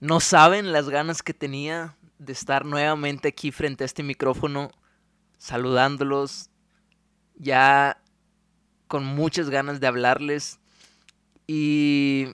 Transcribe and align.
No 0.00 0.20
saben 0.20 0.72
las 0.72 0.88
ganas 0.88 1.22
que 1.22 1.34
tenía 1.34 1.96
de 2.18 2.32
estar 2.32 2.64
nuevamente 2.64 3.28
aquí 3.28 3.50
frente 3.50 3.84
a 3.84 3.86
este 3.86 4.02
micrófono, 4.02 4.70
saludándolos, 5.38 6.50
ya 7.34 8.00
con 8.86 9.04
muchas 9.04 9.50
ganas 9.50 9.80
de 9.80 9.86
hablarles. 9.88 10.60
Y 11.46 12.26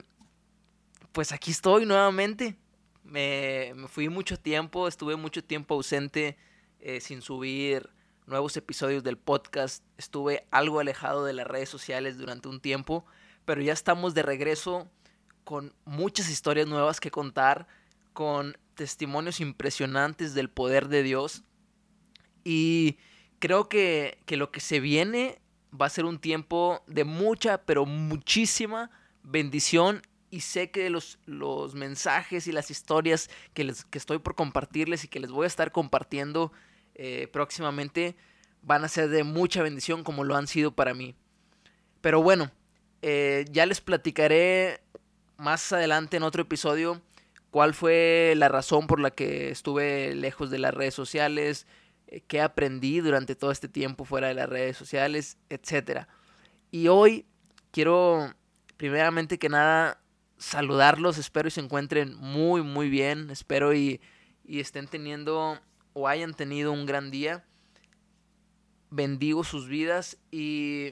pues 1.11 1.31
aquí 1.31 1.51
estoy 1.51 1.85
nuevamente. 1.85 2.55
Me, 3.03 3.73
fui 3.87 4.09
mucho 4.09 4.37
tiempo, 4.37 4.87
estuve 4.87 5.15
mucho 5.15 5.43
tiempo 5.43 5.75
ausente 5.75 6.37
eh, 6.79 6.99
sin 6.99 7.21
subir 7.21 7.89
nuevos 8.27 8.57
episodios 8.57 9.03
del 9.03 9.17
podcast. 9.17 9.83
Estuve 9.97 10.47
algo 10.51 10.79
alejado 10.79 11.25
de 11.25 11.33
las 11.33 11.47
redes 11.47 11.69
sociales 11.69 12.17
durante 12.17 12.47
un 12.47 12.59
tiempo, 12.59 13.05
pero 13.43 13.61
ya 13.61 13.73
estamos 13.73 14.13
de 14.13 14.23
regreso 14.23 14.89
con 15.45 15.73
muchas 15.85 16.29
historias 16.29 16.67
nuevas 16.67 16.99
que 16.99 17.11
contar, 17.11 17.67
con 18.11 18.57
testimonios 18.75 19.39
impresionantes 19.39 20.33
del 20.33 20.49
poder 20.49 20.89
de 20.89 21.03
Dios. 21.03 21.43
Y 22.43 22.97
creo 23.39 23.69
que, 23.69 24.17
que 24.25 24.35
lo 24.35 24.51
que 24.51 24.59
se 24.59 24.81
viene 24.81 25.39
va 25.79 25.85
a 25.85 25.89
ser 25.89 26.03
un 26.03 26.19
tiempo 26.19 26.83
de 26.87 27.05
mucha, 27.05 27.59
pero 27.59 27.85
muchísima 27.85 28.91
bendición 29.23 30.01
y 30.29 30.41
sé 30.41 30.71
que 30.71 30.89
los, 30.89 31.19
los 31.25 31.75
mensajes 31.75 32.47
y 32.47 32.51
las 32.51 32.69
historias 32.69 33.29
que, 33.53 33.63
les, 33.63 33.85
que 33.85 33.97
estoy 33.97 34.19
por 34.19 34.35
compartirles 34.35 35.03
y 35.03 35.07
que 35.07 35.19
les 35.19 35.31
voy 35.31 35.45
a 35.45 35.47
estar 35.47 35.71
compartiendo 35.71 36.51
eh, 36.95 37.29
próximamente 37.31 38.15
van 38.61 38.83
a 38.83 38.89
ser 38.89 39.09
de 39.09 39.23
mucha 39.23 39.61
bendición 39.61 40.03
como 40.03 40.23
lo 40.23 40.35
han 40.35 40.47
sido 40.47 40.75
para 40.75 40.93
mí. 40.93 41.15
Pero 42.01 42.21
bueno, 42.21 42.51
eh, 43.01 43.45
ya 43.51 43.65
les 43.65 43.79
platicaré 43.81 44.81
más 45.37 45.71
adelante 45.73 46.17
en 46.17 46.23
otro 46.23 46.43
episodio 46.43 47.01
cuál 47.55 47.73
fue 47.73 48.33
la 48.35 48.49
razón 48.49 48.85
por 48.85 48.99
la 48.99 49.11
que 49.11 49.49
estuve 49.49 50.13
lejos 50.13 50.49
de 50.49 50.59
las 50.59 50.73
redes 50.73 50.93
sociales, 50.93 51.67
eh, 52.07 52.19
qué 52.27 52.41
aprendí 52.41 52.99
durante 52.99 53.33
todo 53.33 53.49
este 53.49 53.69
tiempo 53.69 54.03
fuera 54.03 54.27
de 54.27 54.33
las 54.33 54.49
redes 54.49 54.75
sociales, 54.75 55.37
etc. 55.49 56.01
Y 56.69 56.89
hoy 56.89 57.25
quiero, 57.71 58.33
primeramente 58.75 59.39
que 59.39 59.47
nada, 59.47 60.01
saludarlos, 60.37 61.17
espero 61.17 61.47
y 61.47 61.51
se 61.51 61.61
encuentren 61.61 62.15
muy, 62.17 62.61
muy 62.61 62.89
bien, 62.89 63.29
espero 63.29 63.73
y, 63.73 64.01
y 64.43 64.59
estén 64.59 64.87
teniendo 64.87 65.57
o 65.93 66.09
hayan 66.09 66.33
tenido 66.33 66.73
un 66.73 66.85
gran 66.85 67.09
día. 67.09 67.45
Bendigo 68.89 69.45
sus 69.45 69.69
vidas 69.69 70.17
y 70.29 70.91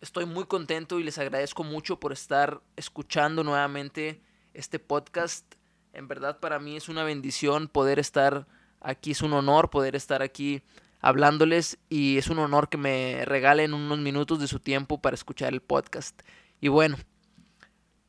estoy 0.00 0.26
muy 0.26 0.44
contento 0.44 0.98
y 0.98 1.04
les 1.04 1.18
agradezco 1.18 1.64
mucho 1.64 2.00
por 2.00 2.12
estar 2.12 2.60
escuchando 2.76 3.44
nuevamente 3.44 4.22
este 4.54 4.78
podcast. 4.78 5.54
En 5.92 6.08
verdad 6.08 6.40
para 6.40 6.58
mí 6.58 6.76
es 6.76 6.88
una 6.88 7.04
bendición 7.04 7.68
poder 7.68 7.98
estar 7.98 8.46
aquí, 8.80 9.10
es 9.10 9.22
un 9.22 9.32
honor 9.32 9.70
poder 9.70 9.96
estar 9.96 10.22
aquí 10.22 10.62
hablándoles 11.00 11.78
y 11.88 12.18
es 12.18 12.28
un 12.28 12.38
honor 12.38 12.68
que 12.68 12.76
me 12.76 13.24
regalen 13.24 13.74
unos 13.74 13.98
minutos 13.98 14.38
de 14.40 14.46
su 14.46 14.60
tiempo 14.60 15.00
para 15.00 15.14
escuchar 15.14 15.52
el 15.52 15.60
podcast. 15.60 16.20
Y 16.60 16.68
bueno, 16.68 16.96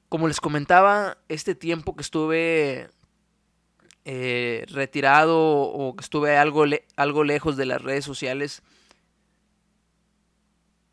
como 0.09 0.27
les 0.27 0.41
comentaba, 0.41 1.17
este 1.29 1.55
tiempo 1.55 1.95
que 1.95 2.01
estuve 2.01 2.89
eh, 4.05 4.65
retirado 4.69 5.39
o 5.39 5.95
que 5.95 6.03
estuve 6.03 6.37
algo, 6.37 6.65
algo 6.95 7.23
lejos 7.23 7.57
de 7.57 7.65
las 7.65 7.81
redes 7.81 8.05
sociales, 8.05 8.61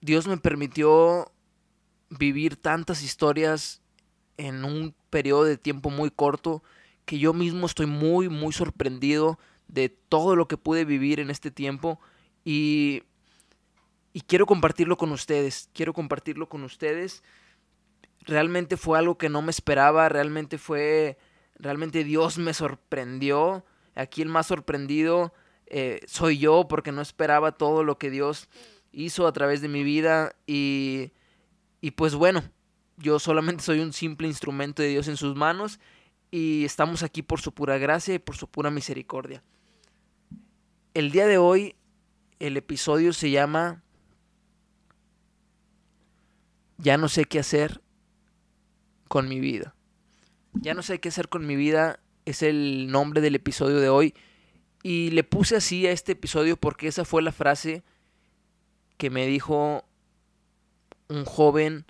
Dios 0.09 0.27
me 0.27 0.39
permitió 0.39 1.31
vivir 2.11 2.57
tantas 2.57 3.03
historias 3.03 3.83
en 4.37 4.65
un 4.65 4.95
periodo 5.11 5.45
de 5.45 5.57
tiempo 5.57 5.91
muy 5.91 6.11
corto 6.11 6.63
que 7.05 7.19
yo 7.19 7.33
mismo 7.33 7.67
estoy 7.67 7.87
muy, 7.87 8.29
muy 8.29 8.53
sorprendido 8.53 9.39
de 9.69 9.89
todo 9.89 10.37
lo 10.37 10.49
que 10.49 10.57
pude 10.57 10.85
vivir 10.85 11.21
en 11.21 11.31
este 11.31 11.51
tiempo 11.51 12.01
y, 12.45 13.03
y 14.13 14.23
quiero 14.23 14.47
compartirlo 14.47 14.97
con 14.97 15.13
ustedes, 15.13 15.71
quiero 15.73 15.93
compartirlo 15.93 16.49
con 16.49 16.65
ustedes. 16.65 17.23
Realmente 18.21 18.77
fue 18.77 18.99
algo 18.99 19.19
que 19.19 19.29
no 19.29 19.43
me 19.43 19.51
esperaba, 19.51 20.09
realmente 20.09 20.59
fue 20.59 21.19
Realmente 21.59 22.05
Dios 22.05 22.39
me 22.39 22.55
sorprendió. 22.55 23.65
Aquí 23.95 24.23
el 24.23 24.29
más 24.29 24.47
sorprendido 24.47 25.33
eh, 25.67 26.01
soy 26.07 26.39
yo 26.39 26.69
porque 26.69 26.93
no 26.93 27.03
esperaba 27.03 27.53
todo 27.53 27.83
lo 27.83 27.99
que 27.99 28.11
Dios 28.11 28.49
hizo 28.93 29.27
a 29.27 29.33
través 29.33 29.61
de 29.61 29.69
mi 29.69 29.83
vida 29.83 30.35
y, 30.47 31.13
y 31.81 31.93
pues 31.93 32.15
bueno, 32.15 32.43
yo 32.97 33.19
solamente 33.19 33.63
soy 33.63 33.81
un 33.81 33.93
simple 33.93 34.27
instrumento 34.27 34.83
de 34.83 34.89
Dios 34.89 35.09
en 35.09 35.17
sus 35.17 35.37
manos 35.37 35.79
y 36.31 36.65
estamos 36.65 37.03
aquí 37.03 37.23
por 37.23 37.41
su 37.41 37.53
pura 37.53 37.79
gracia 37.79 38.15
y 38.15 38.19
por 38.19 38.37
su 38.37 38.49
pura 38.49 38.71
misericordia. 38.71 39.43
El 40.95 41.11
día 41.11 41.27
de 41.27 41.39
hoy 41.39 41.77
el 42.39 42.57
episodio 42.57 43.13
se 43.13 43.31
llama 43.31 43.83
Ya 46.77 46.97
no 46.97 47.09
sé 47.09 47.25
qué 47.25 47.39
hacer 47.39 47.81
con 49.09 49.29
mi 49.29 49.41
vida. 49.41 49.75
Ya 50.53 50.75
no 50.75 50.83
sé 50.83 51.01
qué 51.01 51.09
hacer 51.09 51.29
con 51.29 51.47
mi 51.47 51.57
vida 51.57 52.01
es 52.25 52.43
el 52.43 52.91
nombre 52.91 53.21
del 53.21 53.35
episodio 53.35 53.81
de 53.81 53.89
hoy. 53.89 54.15
Y 54.83 55.11
le 55.11 55.25
puse 55.25 55.57
así 55.57 55.87
a 55.87 55.93
este 55.93 56.13
episodio 56.13 56.57
porque 56.57 56.89
esa 56.89 57.05
fue 57.05 57.23
la 57.23 57.33
frase 57.33 57.83
que 58.99 59.11
me 59.11 59.27
dijo 59.27 59.85
un 61.09 61.25
joven 61.25 61.87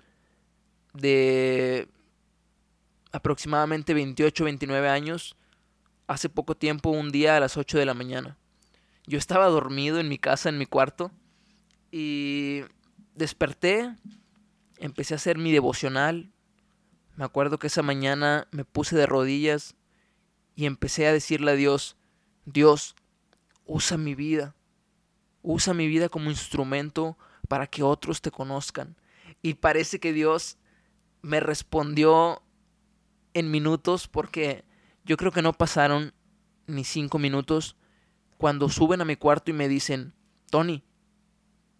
de 0.93 1.89
aproximadamente 3.11 3.93
28, 3.93 4.45
29 4.45 4.87
años, 4.87 5.35
hace 6.07 6.29
poco 6.29 6.55
tiempo, 6.55 6.89
un 6.89 7.11
día 7.11 7.35
a 7.35 7.39
las 7.39 7.57
8 7.57 7.77
de 7.79 7.85
la 7.85 7.93
mañana. 7.93 8.37
Yo 9.05 9.17
estaba 9.17 9.47
dormido 9.47 9.99
en 9.99 10.07
mi 10.07 10.17
casa, 10.17 10.49
en 10.49 10.57
mi 10.57 10.65
cuarto, 10.65 11.11
y 11.91 12.61
desperté, 13.15 13.95
empecé 14.77 15.15
a 15.15 15.17
hacer 15.17 15.37
mi 15.37 15.51
devocional, 15.51 16.31
me 17.15 17.25
acuerdo 17.25 17.57
que 17.57 17.67
esa 17.67 17.81
mañana 17.81 18.47
me 18.51 18.63
puse 18.63 18.95
de 18.95 19.05
rodillas 19.05 19.75
y 20.55 20.65
empecé 20.65 21.07
a 21.07 21.11
decirle 21.13 21.51
a 21.51 21.55
Dios, 21.55 21.97
Dios, 22.45 22.95
usa 23.65 23.97
mi 23.97 24.15
vida, 24.15 24.55
usa 25.41 25.73
mi 25.73 25.87
vida 25.87 26.09
como 26.09 26.29
instrumento 26.29 27.17
para 27.47 27.67
que 27.67 27.83
otros 27.83 28.21
te 28.21 28.31
conozcan. 28.31 28.95
Y 29.41 29.55
parece 29.55 29.99
que 29.99 30.13
Dios 30.13 30.57
me 31.21 31.39
respondió 31.39 32.41
en 33.33 33.51
minutos 33.51 34.07
porque 34.07 34.65
yo 35.05 35.17
creo 35.17 35.31
que 35.31 35.41
no 35.41 35.53
pasaron 35.53 36.13
ni 36.67 36.83
cinco 36.83 37.19
minutos 37.19 37.75
cuando 38.37 38.69
suben 38.69 39.01
a 39.01 39.05
mi 39.05 39.15
cuarto 39.15 39.51
y 39.51 39.53
me 39.53 39.67
dicen, 39.67 40.13
Tony, 40.49 40.83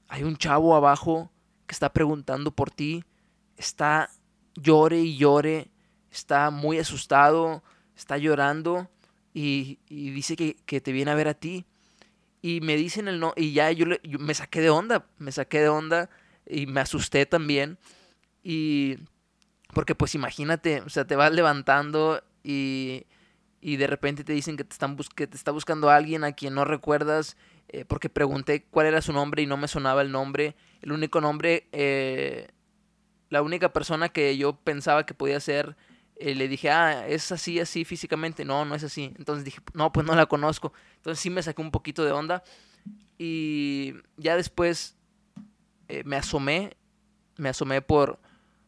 hay 0.08 0.24
un 0.24 0.38
chavo 0.38 0.76
abajo 0.76 1.32
que 1.68 1.74
está 1.74 1.94
preguntando 1.94 2.52
por 2.52 2.72
ti, 2.72 3.04
está 3.56 4.10
llore 4.56 5.00
y 5.00 5.18
llore, 5.18 5.72
está 6.12 6.50
muy 6.50 6.80
asustado, 6.80 7.64
está 7.96 8.18
llorando 8.18 8.90
y, 9.34 9.80
dice 9.88 10.36
que, 10.36 10.82
te 10.82 10.92
viene 10.92 11.12
a 11.12 11.16
ver 11.16 11.28
a 11.28 11.34
ti. 11.34 11.66
Y 12.42 12.62
me 12.62 12.78
dicen 12.78 13.08
el 13.08 13.20
no, 13.20 13.34
y 13.36 13.54
ya 13.54 13.72
yo, 13.72 13.86
me 14.20 14.34
saqué 14.34 14.62
de 14.62 14.70
onda, 14.70 15.06
me 15.18 15.32
saqué 15.32 15.60
de 15.60 15.70
onda 15.70 16.10
y 16.46 16.68
me 16.68 16.82
asusté 16.82 17.26
también. 17.26 17.78
Y 18.44 18.98
porque 19.74 19.96
pues 19.96 20.16
imagínate, 20.16 20.82
o 20.82 20.90
sea, 20.90 21.06
te 21.06 21.16
vas 21.16 21.32
levantando 21.32 22.24
y, 22.44 23.06
y 23.60 23.78
de 23.78 23.88
repente 23.88 24.24
te 24.24 24.34
dicen 24.34 24.58
que 24.58 24.64
te, 24.64 24.74
están 24.74 24.98
que 25.16 25.28
te 25.28 25.36
está 25.36 25.52
buscando 25.52 25.90
alguien 25.90 26.24
a 26.24 26.32
quien 26.32 26.56
no 26.56 26.66
recuerdas, 26.66 27.36
eh, 27.68 27.86
porque 27.86 28.10
pregunté 28.10 28.64
cuál 28.64 28.88
era 28.88 29.02
su 29.02 29.12
nombre 29.14 29.42
y 29.42 29.46
no 29.46 29.58
me 29.58 29.68
sonaba 29.68 30.02
el 30.02 30.12
nombre. 30.12 30.56
El 30.82 30.94
único 30.94 31.20
nombre 31.20 31.68
eh, 31.74 32.48
la 33.30 33.42
única 33.42 33.72
persona 33.72 34.10
que 34.10 34.38
yo 34.38 34.54
pensaba 34.56 35.06
que 35.06 35.14
podía 35.14 35.40
ser, 35.40 35.76
eh, 36.20 36.36
le 36.36 36.48
dije, 36.50 36.70
ah, 36.70 37.08
es 37.08 37.32
así, 37.32 37.60
así 37.60 37.86
físicamente. 37.86 38.44
No, 38.44 38.66
no 38.66 38.76
es 38.76 38.84
así. 38.84 39.14
Entonces 39.18 39.46
dije, 39.46 39.60
no, 39.74 39.92
pues 39.92 40.06
no 40.06 40.16
la 40.16 40.26
conozco. 40.26 40.74
Entonces 40.98 41.22
sí 41.22 41.30
me 41.30 41.42
saqué 41.42 41.62
un 41.62 41.72
poquito 41.72 42.04
de 42.04 42.12
onda. 42.12 42.44
Y 43.18 43.94
ya 44.18 44.36
después 44.36 44.98
eh, 45.88 46.04
me 46.06 46.18
asomé, 46.18 46.76
me 47.38 47.50
asomé 47.50 47.82
por, 47.82 48.20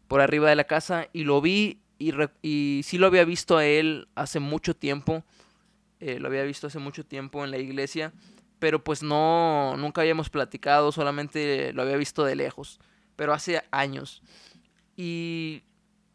por 0.08 0.22
arriba 0.22 0.50
de 0.50 0.56
la 0.56 0.64
casa 0.64 1.08
y 1.12 1.26
lo 1.26 1.42
vi 1.42 1.82
y, 2.00 2.14
y 2.42 2.82
sí 2.84 2.98
lo 2.98 3.08
había 3.08 3.26
visto 3.26 3.58
a 3.58 3.66
él 3.66 4.08
hace 4.16 4.40
mucho 4.40 4.74
tiempo. 4.74 5.24
Eh, 6.00 6.20
lo 6.20 6.30
había 6.30 6.44
visto 6.44 6.68
hace 6.68 6.80
mucho 6.80 7.06
tiempo 7.06 7.44
en 7.44 7.52
la 7.52 7.58
iglesia. 7.58 8.14
Pero 8.60 8.84
pues 8.84 9.04
no, 9.04 9.76
nunca 9.78 10.02
habíamos 10.02 10.30
platicado, 10.30 10.92
solamente 10.92 11.74
lo 11.74 11.82
había 11.82 11.98
visto 11.98 12.24
de 12.24 12.36
lejos. 12.36 12.80
Pero 13.18 13.34
hace 13.34 13.62
años. 13.72 14.22
Y 14.96 15.64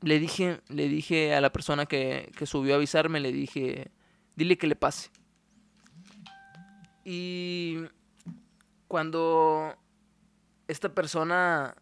le 0.02 0.18
dije, 0.18 0.60
le 0.68 0.88
dije 0.88 1.34
a 1.34 1.40
la 1.40 1.50
persona 1.52 1.86
que, 1.86 2.30
que 2.36 2.46
subió 2.46 2.74
a 2.74 2.76
avisarme, 2.76 3.20
le 3.20 3.32
dije, 3.32 3.90
dile 4.36 4.58
que 4.58 4.66
le 4.66 4.76
pase. 4.76 5.10
Y 7.04 7.78
cuando 8.88 9.74
esta 10.68 10.94
persona 10.94 11.76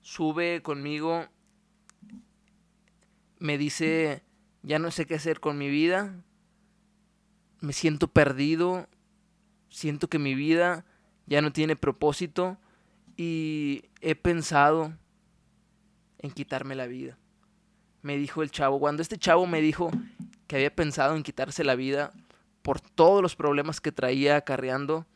sube 0.00 0.62
conmigo, 0.62 1.26
me 3.38 3.58
dice, 3.58 4.22
ya 4.62 4.78
no 4.78 4.90
sé 4.90 5.06
qué 5.06 5.14
hacer 5.14 5.40
con 5.40 5.58
mi 5.58 5.68
vida, 5.68 6.22
me 7.60 7.72
siento 7.72 8.08
perdido, 8.08 8.88
siento 9.68 10.08
que 10.08 10.18
mi 10.18 10.34
vida 10.34 10.84
ya 11.26 11.42
no 11.42 11.52
tiene 11.52 11.76
propósito 11.76 12.58
y 13.16 13.84
he 14.00 14.14
pensado 14.14 14.96
en 16.18 16.30
quitarme 16.30 16.74
la 16.74 16.86
vida. 16.86 17.18
Me 18.06 18.16
dijo 18.16 18.44
el 18.44 18.52
chavo, 18.52 18.78
cuando 18.78 19.02
este 19.02 19.18
chavo 19.18 19.48
me 19.48 19.60
dijo 19.60 19.90
que 20.46 20.54
había 20.54 20.72
pensado 20.72 21.16
en 21.16 21.24
quitarse 21.24 21.64
la 21.64 21.74
vida 21.74 22.12
por 22.62 22.80
todos 22.80 23.20
los 23.20 23.34
problemas 23.34 23.80
que 23.80 23.90
traía 23.90 24.36
acarreando, 24.36 25.06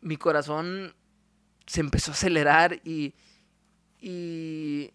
mi 0.00 0.16
corazón 0.16 0.96
se 1.64 1.78
empezó 1.78 2.10
a 2.10 2.14
acelerar 2.14 2.80
y, 2.82 3.14
y, 4.00 4.90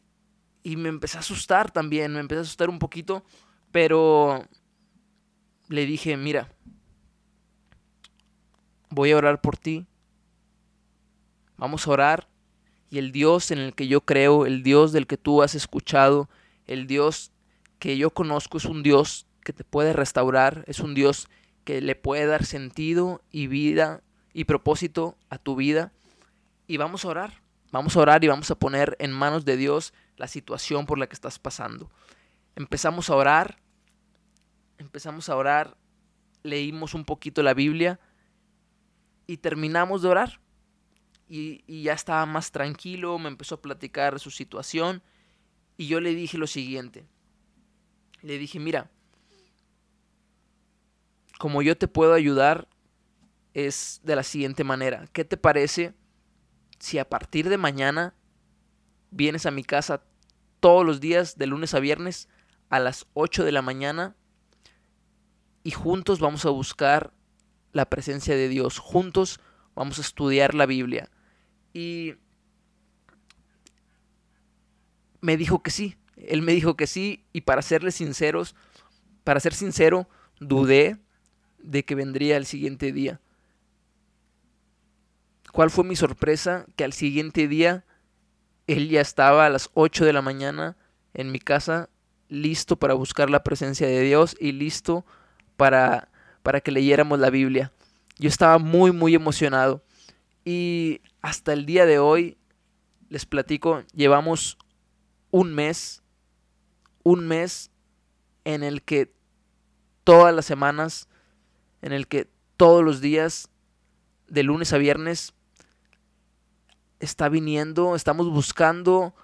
y 0.64 0.75
me 0.75 0.90
empecé 0.90 1.16
a 1.16 1.22
asustar 1.22 1.72
también, 1.72 2.12
me 2.12 2.20
empecé 2.20 2.40
a 2.40 2.42
asustar 2.42 2.70
un 2.70 2.78
poquito, 2.78 3.24
pero 3.72 4.46
le 5.69 5.86
dije, 5.86 6.18
mira, 6.18 6.52
voy 8.90 9.14
a 9.14 9.18
orar 9.18 9.40
por 9.40 9.56
ti, 9.56 9.86
vamos 11.56 11.88
a 11.88 11.92
orar 11.92 12.28
y 12.90 12.98
el 12.98 13.14
Dios 13.14 13.50
en 13.52 13.60
el 13.60 13.74
que 13.74 13.88
yo 13.88 14.02
creo, 14.02 14.46
el 14.46 14.62
Dios 14.62 14.92
del 14.92 15.08
que 15.08 15.16
tú 15.16 15.42
has 15.42 15.56
escuchado, 15.56 16.28
el 16.68 16.88
Dios 16.88 17.31
que 17.80 17.98
yo 17.98 18.12
conozco 18.12 18.57
es 18.57 18.65
un 18.65 18.83
Dios 18.83 19.27
que 19.44 19.54
te 19.54 19.63
puede 19.63 19.94
restaurar, 19.94 20.63
es 20.68 20.80
un 20.80 20.94
Dios 20.95 21.27
que 21.63 21.81
le 21.81 21.95
puede 21.95 22.25
dar 22.25 22.45
sentido 22.45 23.21
y 23.31 23.48
vida 23.48 24.01
y 24.33 24.45
propósito 24.45 25.18
a 25.30 25.38
tu 25.38 25.56
vida. 25.56 25.92
Y 26.68 26.77
vamos 26.77 27.06
a 27.06 27.10
orar, 27.10 27.42
vamos 27.71 27.95
a 27.95 28.00
orar 28.00 28.24
y 28.24 28.27
vamos 28.27 28.50
a 28.51 28.56
poner 28.56 28.95
en 29.00 29.12
manos 29.12 29.45
de 29.45 29.57
Dios 29.57 29.94
la 30.18 30.27
situación 30.27 30.86
por 30.86 30.98
la 30.98 31.07
que 31.07 31.15
estás 31.15 31.39
pasando. 31.39 31.89
Empezamos 32.56 33.09
a 33.09 33.16
orar, 33.16 33.59
empezamos 34.77 35.30
a 35.30 35.36
orar, 35.36 35.77
leímos 36.44 36.94
un 36.94 37.06
poquito 37.06 37.44
la 37.44 37.54
Biblia 37.54 38.00
y 39.27 39.38
terminamos 39.38 40.01
de 40.01 40.09
orar 40.09 40.39
y, 41.27 41.83
ya 41.83 41.94
estaba 41.94 42.25
más 42.25 42.51
tranquilo, 42.51 43.18
me 43.18 43.30
empezó 43.30 43.56
a 43.56 43.62
platicar 43.62 44.19
su 44.19 44.30
situación 44.30 45.01
y 45.78 45.88
yo 45.88 46.00
le 46.00 46.16
dije 46.16 46.38
lo 46.38 46.48
siguiente. 46.48 47.06
Le 48.22 48.38
dije, 48.38 48.60
mira, 48.60 48.90
como 51.40 51.62
yo 51.62 51.78
te 51.78 51.88
puedo 51.88 52.14
ayudar 52.14 52.68
es 53.54 54.02
de 54.04 54.16
la 54.16 54.24
siguiente 54.24 54.64
manera. 54.64 55.08
¿Qué 55.12 55.25
te 55.25 55.38
parece 55.38 55.94
si 56.80 57.00
a 57.00 57.10
partir 57.10 57.50
de 57.50 57.58
mañana 57.58 58.16
vienes 59.12 59.46
a 59.46 59.52
mi 59.52 59.64
casa 59.64 60.04
todos 60.60 60.86
los 60.86 61.00
días 61.00 61.38
de 61.38 61.48
lunes 61.48 61.74
a 61.74 61.80
viernes 61.80 62.30
a 62.69 62.80
las 62.80 63.06
8 63.14 63.44
de 63.44 63.52
la 63.52 63.62
mañana 63.62 64.16
y 65.64 65.72
juntos 65.72 66.19
vamos 66.19 66.46
a 66.46 66.50
buscar 66.50 67.14
la 67.72 67.90
presencia 67.90 68.36
de 68.36 68.50
Dios, 68.50 68.80
juntos 68.80 69.40
vamos 69.76 69.98
a 69.98 70.02
estudiar 70.02 70.54
la 70.54 70.66
Biblia, 70.66 71.10
y 71.74 72.16
me 75.24 75.38
dijo 75.38 75.64
que 75.64 75.72
sí. 75.72 75.96
Él 76.18 76.42
me 76.42 76.52
dijo 76.52 76.75
que 76.75 76.86
sí 76.86 77.24
y 77.31 77.42
para 77.42 77.62
serle 77.62 77.92
sinceros, 77.92 78.56
para 79.24 79.40
ser 79.40 79.54
sincero, 79.54 80.10
dudé 80.40 80.98
de 81.60 81.86
que 81.86 81.96
vendría 81.96 82.36
el 82.36 82.46
siguiente 82.46 82.92
día. 82.92 83.22
¿Cuál 85.54 85.72
fue 85.72 85.86
mi 85.86 85.96
sorpresa? 85.96 86.66
Que 86.75 86.84
al 86.84 86.92
siguiente 86.92 87.48
día 87.48 87.86
él 88.68 88.90
ya 88.90 89.00
estaba 89.00 89.46
a 89.46 89.50
las 89.50 89.70
8 89.75 90.04
de 90.04 90.12
la 90.12 90.22
mañana 90.22 90.75
en 91.14 91.31
mi 91.31 91.40
casa, 91.40 91.90
listo 92.28 92.78
para 92.78 92.94
buscar 92.94 93.30
la 93.30 93.44
presencia 93.44 93.88
de 93.88 94.02
Dios 94.02 94.36
y 94.42 94.52
listo 94.52 95.06
para, 95.56 96.10
para 96.42 96.60
que 96.60 96.72
leyéramos 96.72 97.18
la 97.18 97.30
Biblia. 97.30 97.72
Yo 98.19 98.28
estaba 98.28 98.58
muy, 98.58 98.92
muy 98.92 99.16
emocionado. 99.16 99.86
Y 100.44 101.00
hasta 101.22 101.54
el 101.54 101.66
día 101.66 101.86
de 101.86 102.00
hoy, 102.00 102.38
les 103.08 103.26
platico, 103.26 103.84
llevamos 103.94 104.58
un 105.33 105.51
mes, 105.51 106.03
un 107.01 107.27
mes 107.27 107.71
en 108.45 108.62
el 108.62 108.83
que 108.83 109.12
todas 110.03 110.33
las 110.33 110.45
semanas, 110.45 111.07
en 111.81 111.91
el 111.91 112.07
que 112.07 112.30
todos 112.56 112.83
los 112.83 113.01
días, 113.01 113.50
de 114.27 114.44
lunes 114.44 114.74
a 114.74 114.77
viernes, 114.77 115.33
está 117.00 117.30
viniendo, 117.30 117.95
estamos 117.95 118.30
buscando 118.30 119.15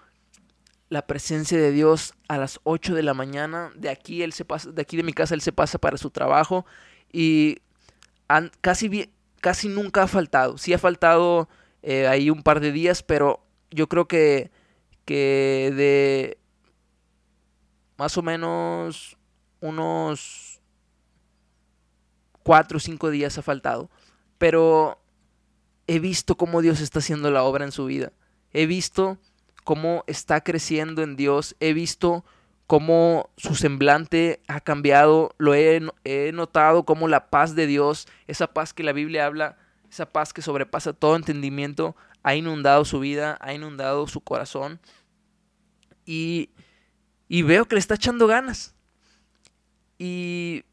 la 0.89 1.05
presencia 1.05 1.59
de 1.59 1.71
Dios 1.71 2.15
a 2.27 2.39
las 2.39 2.59
8 2.63 2.95
de 2.95 3.03
la 3.03 3.13
mañana. 3.13 3.71
De 3.75 3.89
aquí 3.89 4.23
él 4.23 4.33
se 4.33 4.45
pasa, 4.45 4.71
de 4.71 4.81
aquí 4.81 4.97
de 4.97 5.03
mi 5.03 5.13
casa 5.13 5.35
él 5.35 5.41
se 5.41 5.51
pasa 5.51 5.77
para 5.77 5.97
su 5.97 6.09
trabajo 6.09 6.65
y 7.13 7.59
casi 8.61 9.11
casi 9.41 9.67
nunca 9.67 10.01
ha 10.03 10.07
faltado. 10.07 10.57
Sí 10.57 10.73
ha 10.73 10.79
faltado 10.79 11.49
eh, 11.83 12.07
ahí 12.07 12.31
un 12.31 12.41
par 12.41 12.61
de 12.61 12.71
días, 12.71 13.03
pero 13.03 13.45
yo 13.69 13.87
creo 13.87 14.07
que, 14.07 14.49
que 15.09 15.73
de 15.75 16.37
más 17.97 18.15
o 18.15 18.21
menos 18.21 19.17
unos 19.59 20.61
cuatro 22.43 22.77
o 22.77 22.79
cinco 22.79 23.09
días 23.09 23.35
ha 23.39 23.41
faltado. 23.41 23.89
Pero 24.37 25.01
he 25.87 25.97
visto 25.97 26.35
cómo 26.35 26.61
Dios 26.61 26.79
está 26.79 26.99
haciendo 26.99 27.31
la 27.31 27.41
obra 27.41 27.65
en 27.65 27.71
su 27.71 27.85
vida. 27.85 28.13
He 28.53 28.67
visto 28.67 29.17
cómo 29.63 30.03
está 30.05 30.41
creciendo 30.41 31.01
en 31.01 31.15
Dios. 31.15 31.55
He 31.59 31.73
visto 31.73 32.23
cómo 32.67 33.31
su 33.35 33.55
semblante 33.55 34.43
ha 34.47 34.59
cambiado. 34.61 35.33
Lo 35.39 35.55
he, 35.55 35.81
he 36.03 36.31
notado 36.33 36.85
como 36.85 37.07
la 37.07 37.31
paz 37.31 37.55
de 37.55 37.65
Dios, 37.65 38.07
esa 38.27 38.53
paz 38.53 38.75
que 38.75 38.83
la 38.83 38.93
Biblia 38.93 39.25
habla, 39.25 39.57
esa 39.89 40.05
paz 40.05 40.33
que 40.33 40.43
sobrepasa 40.43 40.93
todo 40.93 41.15
entendimiento, 41.15 41.95
ha 42.21 42.35
inundado 42.35 42.85
su 42.85 42.99
vida, 42.99 43.39
ha 43.41 43.55
inundado 43.55 44.07
su 44.07 44.21
corazón. 44.21 44.79
Y, 46.09 46.49
y 47.27 47.43
veo 47.43 47.65
que 47.65 47.75
le 47.75 47.79
está 47.79 47.93
echando 47.93 48.25
ganas. 48.25 48.73
Y 49.99 50.63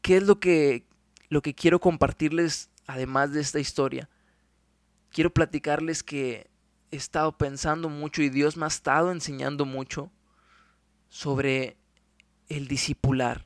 qué 0.00 0.18
es 0.18 0.22
lo 0.22 0.38
que, 0.38 0.86
lo 1.28 1.42
que 1.42 1.54
quiero 1.54 1.80
compartirles 1.80 2.70
además 2.86 3.32
de 3.32 3.40
esta 3.40 3.58
historia. 3.58 4.08
Quiero 5.10 5.34
platicarles 5.34 6.04
que 6.04 6.48
he 6.92 6.96
estado 6.96 7.36
pensando 7.36 7.88
mucho 7.88 8.22
y 8.22 8.28
Dios 8.28 8.56
me 8.56 8.64
ha 8.64 8.68
estado 8.68 9.10
enseñando 9.10 9.64
mucho 9.64 10.12
sobre 11.08 11.76
el 12.48 12.68
discipular. 12.68 13.44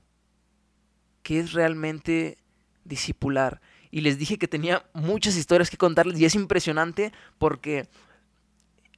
¿Qué 1.22 1.40
es 1.40 1.52
realmente 1.52 2.36
discipular? 2.84 3.62
y 3.90 4.02
les 4.02 4.18
dije 4.18 4.36
que 4.36 4.46
tenía 4.46 4.84
muchas 4.92 5.36
historias 5.36 5.70
que 5.70 5.78
contarles 5.78 6.20
y 6.20 6.26
es 6.26 6.34
impresionante 6.34 7.14
porque 7.38 7.88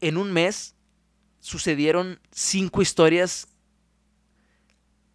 en 0.01 0.17
un 0.17 0.33
mes 0.33 0.75
sucedieron 1.41 2.21
cinco 2.31 2.83
historias, 2.83 3.49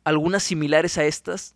algunas 0.04 0.44
similares 0.44 0.98
a 0.98 1.06
estas, 1.06 1.56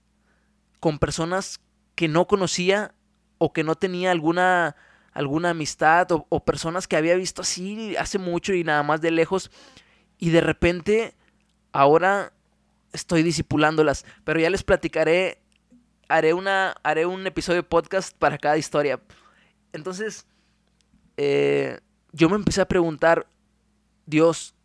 con 0.79 0.99
personas 0.99 1.59
que 1.95 2.07
no 2.07 2.27
conocía 2.27 2.93
o 3.37 3.53
que 3.53 3.63
no 3.63 3.75
tenía 3.75 4.11
alguna, 4.11 4.75
alguna 5.11 5.51
amistad 5.51 6.07
o, 6.11 6.45
personas 6.45 6.87
que 6.87 6.95
había 6.95 7.15
visto 7.15 7.41
así 7.41 7.95
hace 7.97 8.19
mucho 8.19 8.53
y 8.53 8.63
nada 8.63 8.83
más 8.83 9.01
de 9.01 9.11
lejos 9.11 9.51
y 10.17 10.29
de 10.29 10.41
repente 10.41 11.15
ahora 11.71 12.33
estoy 12.93 13.23
discipulándolas, 13.23 14.05
pero 14.23 14.39
ya 14.39 14.49
les 14.49 14.63
platicaré 14.63 15.41
haré, 16.07 16.33
una, 16.33 16.75
haré 16.83 17.05
un 17.05 17.25
episodio 17.27 17.61
de 17.61 17.67
podcast 17.67 18.15
para 18.17 18.37
cada 18.37 18.57
historia. 18.57 19.01
Entonces, 19.73 20.25
eh, 21.17 21.79
yo 22.11 22.29
me 22.29 22.35
empecé 22.35 22.61
a 22.61 22.67
preguntar, 22.67 23.27
Dios, 24.05 24.55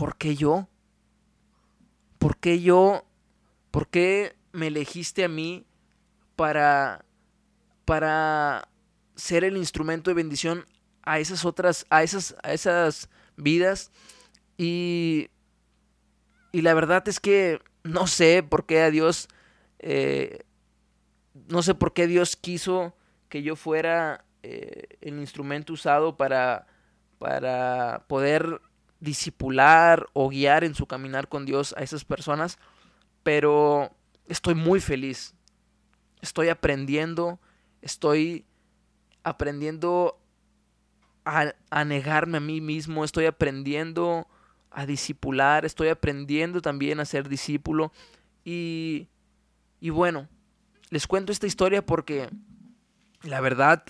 ¿por 0.00 0.16
qué 0.16 0.34
yo? 0.34 0.66
¿Por 2.18 2.38
qué 2.38 2.62
yo? 2.62 3.04
¿Por 3.70 3.88
qué 3.88 4.34
me 4.50 4.68
elegiste 4.68 5.24
a 5.24 5.28
mí 5.28 5.66
para, 6.36 7.04
para 7.84 8.66
ser 9.14 9.44
el 9.44 9.58
instrumento 9.58 10.08
de 10.08 10.14
bendición 10.14 10.64
a 11.02 11.18
esas 11.18 11.44
otras, 11.44 11.84
a 11.90 12.02
esas, 12.02 12.34
a 12.42 12.54
esas 12.54 13.10
vidas? 13.36 13.92
Y, 14.56 15.28
y 16.50 16.62
la 16.62 16.72
verdad 16.72 17.06
es 17.06 17.20
que 17.20 17.60
no 17.84 18.06
sé 18.06 18.42
por 18.42 18.64
qué 18.64 18.80
a 18.80 18.90
Dios 18.90 19.28
eh, 19.80 20.44
no 21.50 21.62
sé 21.62 21.74
por 21.74 21.92
qué 21.92 22.06
Dios 22.06 22.36
quiso 22.36 22.96
que 23.28 23.42
yo 23.42 23.54
fuera 23.54 24.24
eh, 24.42 24.96
el 25.02 25.18
instrumento 25.18 25.74
usado 25.74 26.16
para, 26.16 26.66
para 27.18 28.06
poder 28.08 28.62
disipular 29.00 30.06
o 30.12 30.28
guiar 30.28 30.64
en 30.64 30.74
su 30.74 30.86
caminar 30.86 31.28
con 31.28 31.46
Dios 31.46 31.74
a 31.76 31.82
esas 31.82 32.04
personas, 32.04 32.58
pero 33.22 33.90
estoy 34.26 34.54
muy 34.54 34.80
feliz. 34.80 35.34
Estoy 36.20 36.48
aprendiendo, 36.48 37.40
estoy 37.80 38.44
aprendiendo 39.24 40.20
a, 41.24 41.54
a 41.70 41.84
negarme 41.84 42.38
a 42.38 42.40
mí 42.40 42.60
mismo, 42.60 43.04
estoy 43.04 43.26
aprendiendo 43.26 44.28
a 44.70 44.86
discipular, 44.86 45.64
estoy 45.64 45.88
aprendiendo 45.88 46.62
también 46.62 47.00
a 47.00 47.04
ser 47.04 47.28
discípulo. 47.28 47.92
Y, 48.44 49.08
y 49.80 49.90
bueno, 49.90 50.28
les 50.90 51.06
cuento 51.06 51.32
esta 51.32 51.46
historia 51.46 51.84
porque 51.84 52.28
la 53.22 53.40
verdad 53.40 53.84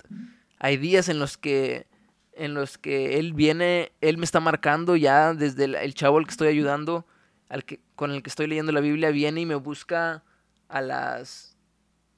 hay 0.59 0.77
días 0.77 1.09
en 1.09 1.19
los 1.19 1.37
que 1.37 1.87
en 2.33 2.53
los 2.53 2.77
que 2.77 3.19
él 3.19 3.33
viene, 3.33 3.91
él 4.01 4.17
me 4.17 4.25
está 4.25 4.39
marcando 4.39 4.95
ya 4.95 5.33
desde 5.33 5.65
el, 5.65 5.93
chavo 5.93 6.17
al 6.17 6.25
que 6.25 6.31
estoy 6.31 6.47
ayudando, 6.47 7.05
al 7.49 7.65
que, 7.65 7.79
con 7.95 8.11
el 8.11 8.23
que 8.23 8.29
estoy 8.29 8.47
leyendo 8.47 8.71
la 8.71 8.79
Biblia, 8.79 9.11
viene 9.11 9.41
y 9.41 9.45
me 9.45 9.55
busca 9.55 10.23
a 10.69 10.81
las 10.81 11.57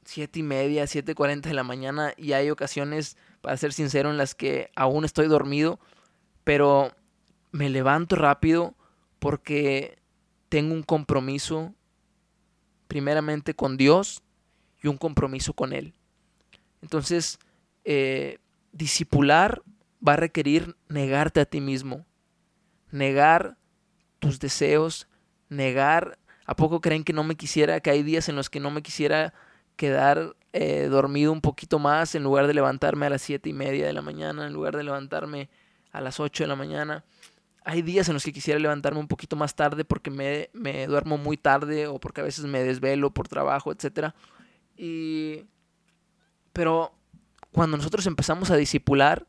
siete 0.06 0.40
y 0.40 0.44
media, 0.44 0.88
siete 0.88 1.16
cuarenta 1.16 1.50
de 1.50 1.56
la 1.56 1.64
mañana 1.64 2.14
y 2.18 2.34
hay 2.34 2.50
ocasiones, 2.50 3.18
para 3.42 3.58
ser 3.58 3.74
sincero, 3.74 4.10
en 4.12 4.18
las 4.18 4.36
que 4.36 4.70
aún 4.76 5.06
estoy 5.06 5.28
dormido, 5.28 5.80
pero 6.44 6.92
me 7.52 7.70
levanto 7.70 8.16
rápido 8.16 8.76
porque 9.20 9.98
tengo 10.50 10.74
un 10.74 10.84
compromiso 10.84 11.74
primeramente 12.88 13.56
con 13.56 13.78
Dios 13.78 14.22
y 14.82 14.88
un 14.88 14.98
compromiso 14.98 15.54
con 15.54 15.74
Él. 15.74 15.94
Entonces, 16.82 17.40
eh, 17.86 18.40
discipular 18.72 19.64
va 20.08 20.14
a 20.14 20.18
requerir 20.18 20.76
negarte 20.90 21.40
a 21.40 21.46
ti 21.46 21.62
mismo, 21.62 22.06
negar 22.92 23.58
tus 24.20 24.40
deseos, 24.40 25.08
negar, 25.50 26.18
¿a 26.46 26.56
poco 26.56 26.82
creen 26.82 27.04
que 27.04 27.14
no 27.14 27.24
me 27.24 27.36
quisiera, 27.36 27.80
que 27.80 27.90
hay 27.90 28.04
días 28.04 28.30
en 28.30 28.36
los 28.36 28.50
que 28.50 28.60
no 28.60 28.72
me 28.72 28.82
quisiera 28.82 29.34
quedar 29.76 30.36
eh, 30.52 30.88
dormido 30.90 31.32
un 31.32 31.42
poquito 31.42 31.80
más 31.80 32.16
en 32.16 32.24
lugar 32.24 32.48
de 32.48 32.54
levantarme 32.54 33.06
a 33.06 33.10
las 33.10 33.22
siete 33.22 33.50
y 33.50 33.54
media 33.54 33.86
de 33.86 33.94
la 33.94 34.02
mañana, 34.02 34.46
en 34.46 34.54
lugar 34.54 34.78
de 34.78 34.84
levantarme 34.84 35.50
a 35.94 36.02
las 36.02 36.20
8 36.20 36.44
de 36.44 36.48
la 36.48 36.56
mañana? 36.56 37.06
Hay 37.64 37.82
días 37.82 38.10
en 38.10 38.16
los 38.16 38.26
que 38.26 38.34
quisiera 38.34 38.60
levantarme 38.60 39.00
un 39.00 39.08
poquito 39.08 39.38
más 39.38 39.56
tarde 39.56 39.86
porque 39.86 40.12
me, 40.12 40.50
me 40.52 40.86
duermo 40.86 41.18
muy 41.18 41.38
tarde 41.38 41.88
o 41.88 41.98
porque 41.98 42.20
a 42.20 42.26
veces 42.26 42.44
me 42.44 42.62
desvelo 42.62 43.14
por 43.14 43.30
trabajo, 43.30 43.72
etc. 43.72 44.14
Y... 44.76 45.46
Pero 46.52 46.94
cuando 47.52 47.78
nosotros 47.78 48.06
empezamos 48.06 48.52
a 48.52 48.58
disipular, 48.58 49.26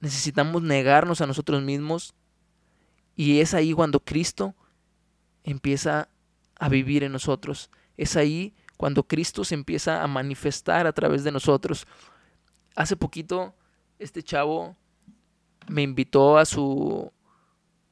necesitamos 0.00 0.62
negarnos 0.62 1.20
a 1.20 1.26
nosotros 1.26 1.62
mismos 1.62 2.14
y 3.16 3.40
es 3.40 3.54
ahí 3.54 3.72
cuando 3.72 4.00
Cristo 4.00 4.54
empieza 5.44 6.08
a 6.58 6.68
vivir 6.68 7.04
en 7.04 7.12
nosotros. 7.12 7.70
Es 7.96 8.16
ahí 8.16 8.54
cuando 8.76 9.06
Cristo 9.06 9.44
se 9.44 9.54
empieza 9.54 10.02
a 10.02 10.06
manifestar 10.06 10.86
a 10.86 10.92
través 10.92 11.22
de 11.22 11.32
nosotros. 11.32 11.86
Hace 12.74 12.96
poquito 12.96 13.54
este 13.98 14.22
chavo 14.22 14.76
me 15.68 15.82
invitó 15.82 16.38
a 16.38 16.46
su 16.46 17.12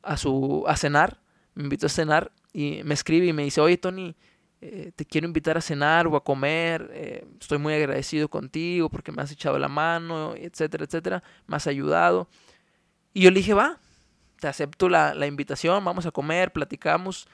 a 0.02 0.16
su 0.16 0.64
a 0.66 0.76
cenar, 0.76 1.20
me 1.54 1.64
invitó 1.64 1.86
a 1.86 1.90
cenar 1.90 2.32
y 2.52 2.82
me 2.84 2.94
escribe 2.94 3.26
y 3.26 3.32
me 3.34 3.44
dice, 3.44 3.60
"Oye, 3.60 3.76
Tony, 3.76 4.16
eh, 4.60 4.90
te 4.96 5.04
quiero 5.04 5.26
invitar 5.26 5.56
a 5.56 5.60
cenar 5.60 6.08
o 6.08 6.16
a 6.16 6.24
comer, 6.24 6.90
eh, 6.92 7.24
estoy 7.40 7.58
muy 7.58 7.74
agradecido 7.74 8.28
contigo 8.28 8.88
porque 8.88 9.12
me 9.12 9.22
has 9.22 9.30
echado 9.30 9.56
la 9.56 9.68
mano, 9.68 10.34
etcétera, 10.34 10.84
etcétera, 10.84 11.22
me 11.46 11.56
has 11.56 11.68
ayudado. 11.68 12.28
Y 13.14 13.22
yo 13.22 13.30
le 13.30 13.36
dije, 13.38 13.54
va, 13.54 13.78
te 14.40 14.48
acepto 14.48 14.88
la, 14.88 15.26
invitación, 15.26 15.84
vamos 15.84 16.06
a 16.06 16.10
comer, 16.10 16.52
platicamos. 16.52 17.28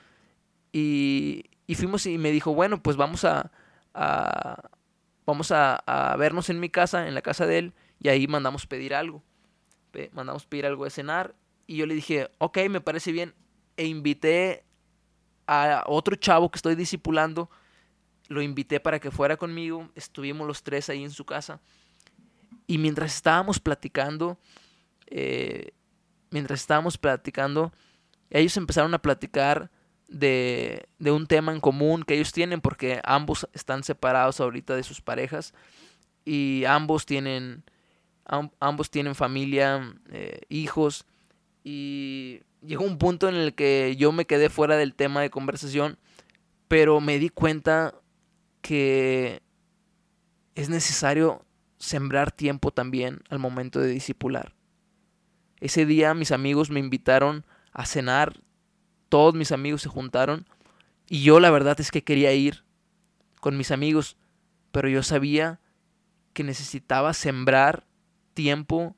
Y, 0.71 1.47
fuimos 1.75 2.05
y 2.05 2.19
me 2.19 2.31
dijo, 2.31 2.55
bueno, 2.55 2.83
pues 2.83 2.97
vamos 2.99 3.25
a, 3.25 3.51
vamos 5.25 5.51
a, 5.51 6.17
vernos 6.19 6.51
en 6.51 6.61
mi 6.61 6.69
casa, 6.69 7.09
en 7.09 7.15
la 7.15 7.23
casa 7.23 7.47
de 7.47 7.59
él, 7.59 7.73
y 8.01 8.09
ahí 8.09 8.27
mandamos 8.27 8.67
pedir 8.67 8.95
algo. 8.95 9.23
mandamos 10.13 10.45
pedir 10.45 10.67
algo 10.67 10.85
de 10.85 10.91
cenar. 10.91 11.35
Y 11.67 11.77
yo 11.77 11.87
le 11.87 11.95
dije, 11.95 12.31
ok, 12.37 12.59
me 12.69 12.83
parece 12.83 13.13
bien. 13.13 13.35
E 13.77 13.87
invité 13.87 14.65
a 15.47 15.85
otro 15.87 16.17
chavo 16.17 16.51
que 16.51 16.57
estoy 16.57 16.75
discipulando, 16.75 17.51
lo 18.29 18.43
invité 18.43 18.81
para 18.81 18.99
que 18.99 19.11
fuera 19.11 19.37
conmigo, 19.37 19.91
estuvimos 19.95 20.47
los 20.47 20.63
tres 20.63 20.89
ahí 20.89 21.05
en 21.05 21.11
su 21.11 21.25
casa. 21.25 21.61
Y 22.67 22.79
mientras 22.79 23.15
estábamos 23.15 23.61
platicando, 23.61 24.39
eh, 25.07 25.73
mientras 26.31 26.61
estábamos 26.61 26.97
platicando, 26.97 27.73
ellos 28.31 28.57
empezaron 28.57 28.95
a 28.95 28.99
platicar 28.99 29.71
de, 30.09 30.89
de, 30.99 31.11
un 31.11 31.27
tema 31.27 31.53
en 31.53 31.61
común 31.61 32.05
que 32.05 32.15
ellos 32.15 32.33
tienen, 32.33 32.61
porque 32.61 33.01
ambos 33.05 33.49
están 33.53 33.85
separados 33.85 34.41
ahorita 34.41 34.75
de 34.75 34.83
sus 34.83 35.01
parejas 35.01 35.55
y 36.25 36.65
ambos 36.67 37.07
tienen, 37.07 37.65
ambos 38.59 38.91
tienen 38.91 39.15
familia, 39.15 39.95
eh, 40.11 40.41
hijos, 40.49 41.07
y 41.65 42.43
llegó 42.61 42.85
un 42.85 42.99
punto 42.99 43.29
en 43.29 43.35
el 43.35 43.55
que 43.55 43.97
yo 43.99 44.13
me 44.13 44.27
quedé 44.27 44.51
fuera 44.51 44.77
del 44.77 44.95
tema 44.95 45.23
de 45.23 45.31
conversación, 45.31 45.99
pero 46.69 47.01
me 47.01 47.19
di 47.19 47.31
cuenta 47.31 47.95
que 48.61 49.43
es 50.55 50.69
necesario 50.69 51.45
sembrar 51.79 52.31
tiempo 52.31 52.71
también 52.71 53.23
al 53.31 53.39
momento 53.39 53.81
de 53.81 53.89
discipular. 53.89 54.55
Ese 55.61 55.87
día 55.87 56.15
mis 56.15 56.31
amigos 56.31 56.71
me 56.71 56.81
invitaron 56.81 57.45
a 57.73 57.87
cenar, 57.87 58.41
todos 59.09 59.35
mis 59.35 59.51
amigos 59.51 59.83
se 59.83 59.89
juntaron 59.89 60.47
y 61.09 61.23
yo 61.23 61.41
la 61.41 61.51
verdad 61.51 61.81
es 61.81 61.91
que 61.91 62.05
quería 62.05 62.33
ir 62.33 62.65
con 63.41 63.57
mis 63.57 63.71
amigos, 63.71 64.17
pero 64.73 64.89
yo 64.89 65.03
sabía 65.03 65.61
que 66.33 66.45
necesitaba 66.45 67.15
sembrar 67.15 67.87
tiempo 68.35 68.97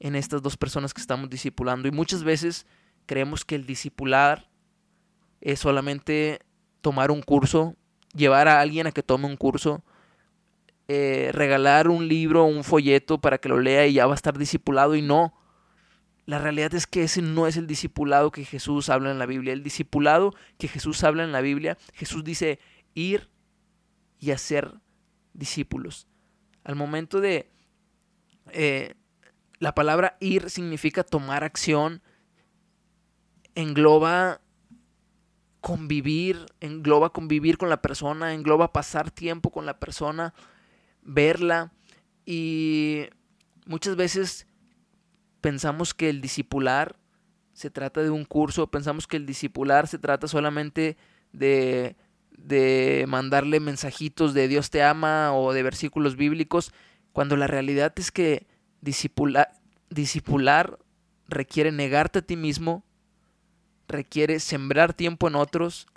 en 0.00 0.16
estas 0.16 0.42
dos 0.42 0.56
personas 0.56 0.92
que 0.92 1.00
estamos 1.00 1.30
discipulando 1.30 1.88
y 1.88 1.90
muchas 1.90 2.22
veces 2.22 2.66
creemos 3.06 3.44
que 3.44 3.54
el 3.54 3.66
discipular 3.66 4.48
es 5.40 5.60
solamente 5.60 6.40
tomar 6.80 7.10
un 7.10 7.22
curso, 7.22 7.76
llevar 8.14 8.48
a 8.48 8.60
alguien 8.60 8.86
a 8.86 8.92
que 8.92 9.02
tome 9.02 9.26
un 9.26 9.36
curso, 9.36 9.82
eh, 10.88 11.30
regalar 11.32 11.88
un 11.88 12.06
libro 12.08 12.44
o 12.44 12.46
un 12.46 12.62
folleto 12.62 13.20
para 13.20 13.38
que 13.38 13.48
lo 13.48 13.60
lea 13.60 13.86
y 13.86 13.94
ya 13.94 14.06
va 14.06 14.12
a 14.12 14.16
estar 14.16 14.38
discipulado 14.38 14.94
y 14.94 15.02
no. 15.02 15.34
La 16.26 16.38
realidad 16.38 16.74
es 16.74 16.86
que 16.86 17.04
ese 17.04 17.22
no 17.22 17.46
es 17.46 17.56
el 17.56 17.66
discipulado 17.66 18.32
que 18.32 18.44
Jesús 18.44 18.88
habla 18.88 19.10
en 19.10 19.18
la 19.18 19.26
Biblia. 19.26 19.52
El 19.52 19.62
discipulado 19.62 20.34
que 20.58 20.68
Jesús 20.68 21.04
habla 21.04 21.24
en 21.24 21.32
la 21.32 21.40
Biblia, 21.40 21.78
Jesús 21.92 22.24
dice 22.24 22.58
ir 22.94 23.30
y 24.18 24.32
hacer 24.32 24.74
discípulos. 25.32 26.06
Al 26.64 26.74
momento 26.74 27.20
de... 27.20 27.50
Eh, 28.52 28.94
la 29.58 29.74
palabra 29.74 30.16
ir 30.20 30.50
significa 30.50 31.02
tomar 31.02 31.44
acción, 31.44 32.02
engloba 33.54 34.40
convivir, 35.60 36.46
engloba 36.60 37.10
convivir 37.10 37.58
con 37.58 37.68
la 37.68 37.82
persona, 37.82 38.34
engloba 38.34 38.72
pasar 38.72 39.10
tiempo 39.10 39.50
con 39.50 39.66
la 39.66 39.80
persona, 39.80 40.34
verla. 41.02 41.72
Y 42.24 43.06
muchas 43.64 43.96
veces 43.96 44.46
pensamos 45.40 45.94
que 45.94 46.10
el 46.10 46.20
discipular 46.20 46.96
se 47.52 47.70
trata 47.70 48.02
de 48.02 48.10
un 48.10 48.24
curso, 48.24 48.70
pensamos 48.70 49.06
que 49.06 49.16
el 49.16 49.24
discipular 49.24 49.88
se 49.88 49.98
trata 49.98 50.28
solamente 50.28 50.98
de, 51.32 51.96
de 52.30 53.06
mandarle 53.08 53.60
mensajitos 53.60 54.34
de 54.34 54.48
Dios 54.48 54.70
te 54.70 54.82
ama 54.82 55.34
o 55.34 55.52
de 55.54 55.62
versículos 55.62 56.16
bíblicos, 56.16 56.72
cuando 57.12 57.36
la 57.36 57.46
realidad 57.46 57.94
es 57.96 58.12
que 58.12 58.46
discipular, 58.86 59.52
discipular 59.90 60.78
requiere 61.28 61.72
negarte 61.72 62.20
a 62.20 62.22
ti 62.22 62.36
mismo, 62.36 62.84
requiere 63.88 64.38
sembrar 64.38 64.94
tiempo 64.94 65.26
en 65.26 65.34
otros. 65.34 65.88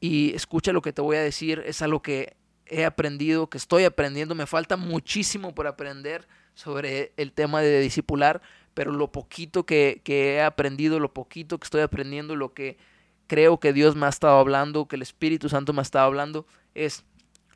Y 0.00 0.34
escucha 0.34 0.72
lo 0.72 0.80
que 0.80 0.92
te 0.92 1.02
voy 1.02 1.16
a 1.16 1.22
decir, 1.22 1.62
es 1.66 1.82
algo 1.82 2.00
que 2.02 2.36
he 2.66 2.84
aprendido, 2.84 3.50
que 3.50 3.58
estoy 3.58 3.84
aprendiendo, 3.84 4.34
me 4.34 4.46
falta 4.46 4.76
muchísimo 4.76 5.54
por 5.54 5.66
aprender 5.66 6.26
sobre 6.54 7.12
el 7.16 7.32
tema 7.32 7.60
de 7.60 7.80
discipular, 7.80 8.40
pero 8.74 8.92
lo 8.92 9.10
poquito 9.12 9.66
que, 9.66 10.00
que, 10.04 10.34
he 10.34 10.42
aprendido, 10.42 11.00
lo 11.00 11.12
poquito 11.12 11.58
que 11.58 11.64
estoy 11.64 11.82
aprendiendo, 11.82 12.36
lo 12.36 12.54
que 12.54 12.78
creo 13.26 13.58
que 13.58 13.72
Dios 13.72 13.96
me 13.96 14.06
ha 14.06 14.08
estado 14.08 14.38
hablando, 14.38 14.86
que 14.86 14.96
el 14.96 15.02
Espíritu 15.02 15.48
Santo 15.48 15.72
me 15.72 15.80
ha 15.80 15.82
estado 15.82 16.06
hablando, 16.06 16.46
es 16.74 17.04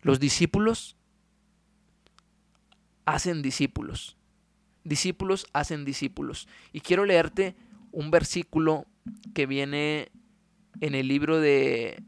los 0.02 0.20
discípulos 0.20 0.95
hacen 3.06 3.40
discípulos. 3.40 4.16
Discípulos 4.84 5.46
hacen 5.52 5.84
discípulos. 5.84 6.46
Y 6.72 6.80
quiero 6.80 7.06
leerte 7.06 7.56
un 7.92 8.10
versículo 8.10 8.86
que 9.34 9.46
viene 9.46 10.10
en 10.80 10.94
el 10.94 11.08
libro 11.08 11.40
de 11.40 12.02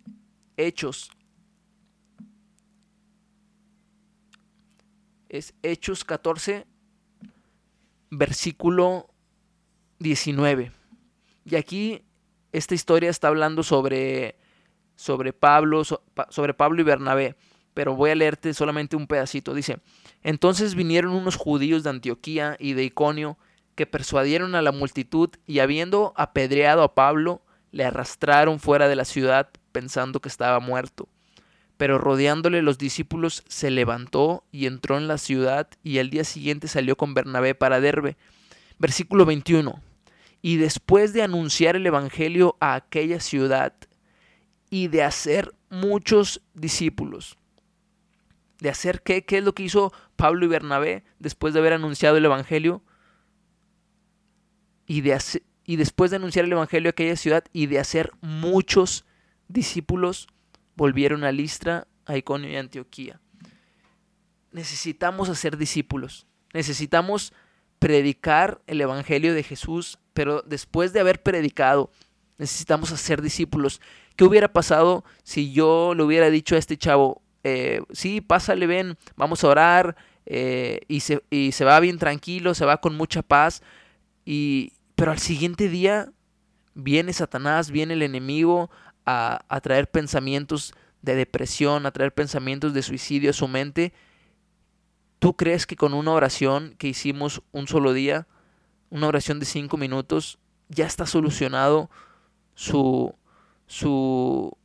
Hechos. 0.56 1.10
Es 5.28 5.54
Hechos 5.62 6.04
14, 6.04 6.66
versículo 8.10 9.08
19. 9.98 10.72
Y 11.44 11.56
aquí 11.56 12.02
esta 12.52 12.74
historia 12.74 13.10
está 13.10 13.28
hablando 13.28 13.62
sobre, 13.62 14.36
sobre 14.96 15.32
Pablo, 15.32 15.82
sobre 15.84 16.54
Pablo 16.54 16.80
y 16.80 16.84
Bernabé, 16.84 17.36
pero 17.78 17.94
voy 17.94 18.10
a 18.10 18.16
leerte 18.16 18.52
solamente 18.54 18.96
un 18.96 19.06
pedacito. 19.06 19.54
Dice, 19.54 19.78
entonces 20.24 20.74
vinieron 20.74 21.12
unos 21.12 21.36
judíos 21.36 21.84
de 21.84 21.90
Antioquía 21.90 22.56
y 22.58 22.72
de 22.72 22.82
Iconio 22.82 23.38
que 23.76 23.86
persuadieron 23.86 24.56
a 24.56 24.62
la 24.62 24.72
multitud 24.72 25.30
y 25.46 25.60
habiendo 25.60 26.12
apedreado 26.16 26.82
a 26.82 26.96
Pablo, 26.96 27.40
le 27.70 27.84
arrastraron 27.84 28.58
fuera 28.58 28.88
de 28.88 28.96
la 28.96 29.04
ciudad 29.04 29.50
pensando 29.70 30.18
que 30.18 30.28
estaba 30.28 30.58
muerto. 30.58 31.08
Pero 31.76 31.98
rodeándole 31.98 32.62
los 32.62 32.78
discípulos 32.78 33.44
se 33.46 33.70
levantó 33.70 34.42
y 34.50 34.66
entró 34.66 34.98
en 34.98 35.06
la 35.06 35.16
ciudad 35.16 35.68
y 35.84 36.00
al 36.00 36.10
día 36.10 36.24
siguiente 36.24 36.66
salió 36.66 36.96
con 36.96 37.14
Bernabé 37.14 37.54
para 37.54 37.80
Derbe. 37.80 38.16
Versículo 38.80 39.24
21. 39.24 39.80
Y 40.42 40.56
después 40.56 41.12
de 41.12 41.22
anunciar 41.22 41.76
el 41.76 41.86
Evangelio 41.86 42.56
a 42.58 42.74
aquella 42.74 43.20
ciudad 43.20 43.72
y 44.68 44.88
de 44.88 45.04
hacer 45.04 45.54
muchos 45.70 46.42
discípulos. 46.54 47.38
¿De 48.60 48.68
hacer 48.68 49.02
qué? 49.02 49.24
¿Qué 49.24 49.38
es 49.38 49.44
lo 49.44 49.54
que 49.54 49.62
hizo 49.62 49.92
Pablo 50.16 50.44
y 50.44 50.48
Bernabé 50.48 51.04
después 51.18 51.54
de 51.54 51.60
haber 51.60 51.72
anunciado 51.72 52.16
el 52.16 52.24
Evangelio? 52.24 52.82
Y, 54.86 55.02
de 55.02 55.18
y 55.64 55.76
después 55.76 56.10
de 56.10 56.16
anunciar 56.16 56.44
el 56.44 56.52
Evangelio 56.52 56.88
a 56.88 56.92
aquella 56.92 57.16
ciudad 57.16 57.44
y 57.52 57.66
de 57.66 57.78
hacer 57.78 58.12
muchos 58.20 59.04
discípulos, 59.48 60.28
volvieron 60.74 61.24
a 61.24 61.32
Listra, 61.32 61.86
a 62.06 62.16
Iconio 62.16 62.50
y 62.50 62.56
Antioquía. 62.56 63.20
Necesitamos 64.50 65.28
hacer 65.28 65.56
discípulos. 65.56 66.26
Necesitamos 66.52 67.32
predicar 67.78 68.62
el 68.66 68.80
Evangelio 68.80 69.34
de 69.34 69.42
Jesús, 69.42 69.98
pero 70.14 70.42
después 70.42 70.92
de 70.92 71.00
haber 71.00 71.22
predicado, 71.22 71.92
necesitamos 72.38 72.90
hacer 72.90 73.22
discípulos. 73.22 73.80
¿Qué 74.16 74.24
hubiera 74.24 74.52
pasado 74.52 75.04
si 75.22 75.52
yo 75.52 75.94
le 75.94 76.02
hubiera 76.02 76.30
dicho 76.30 76.56
a 76.56 76.58
este 76.58 76.76
chavo, 76.76 77.22
eh, 77.44 77.82
sí, 77.90 78.20
pásale, 78.20 78.66
ven, 78.66 78.96
vamos 79.16 79.44
a 79.44 79.48
orar, 79.48 79.96
eh, 80.26 80.80
y, 80.88 81.00
se, 81.00 81.22
y 81.30 81.52
se 81.52 81.64
va 81.64 81.80
bien 81.80 81.98
tranquilo, 81.98 82.54
se 82.54 82.64
va 82.64 82.80
con 82.80 82.96
mucha 82.96 83.22
paz, 83.22 83.62
y, 84.24 84.72
pero 84.94 85.12
al 85.12 85.18
siguiente 85.18 85.68
día 85.68 86.12
viene 86.74 87.12
Satanás, 87.12 87.70
viene 87.70 87.94
el 87.94 88.02
enemigo 88.02 88.70
a, 89.06 89.60
traer 89.62 89.90
pensamientos 89.90 90.74
de 91.00 91.14
depresión, 91.14 91.86
a 91.86 91.92
traer 91.92 92.12
pensamientos 92.12 92.74
de 92.74 92.82
suicidio 92.82 93.30
a 93.30 93.34
su 93.34 93.48
mente, 93.48 93.92
¿Tú 95.18 95.34
crees 95.34 95.66
que 95.66 95.74
con 95.74 95.94
una 95.94 96.12
oración 96.12 96.76
que 96.78 96.86
hicimos 96.86 97.42
un 97.50 97.66
solo 97.66 97.92
día, 97.92 98.28
una 98.88 99.08
oración 99.08 99.40
de 99.40 99.46
cinco 99.46 99.76
minutos, 99.76 100.38
ya 100.68 100.86
está 100.86 101.06
solucionado 101.06 101.90
su, 102.54 103.14
su, 103.66 104.56